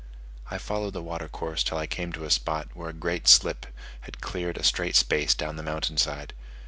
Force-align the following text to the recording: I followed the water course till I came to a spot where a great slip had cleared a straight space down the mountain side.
I 0.49 0.57
followed 0.57 0.93
the 0.93 1.01
water 1.03 1.27
course 1.27 1.63
till 1.63 1.77
I 1.77 1.85
came 1.85 2.11
to 2.13 2.23
a 2.23 2.31
spot 2.31 2.69
where 2.73 2.89
a 2.89 2.93
great 2.93 3.27
slip 3.27 3.67
had 3.99 4.19
cleared 4.19 4.57
a 4.57 4.63
straight 4.63 4.95
space 4.95 5.35
down 5.35 5.57
the 5.57 5.61
mountain 5.61 5.97
side. 5.97 6.33